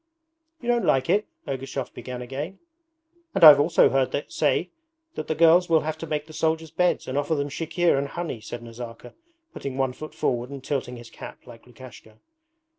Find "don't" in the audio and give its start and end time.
0.67-0.83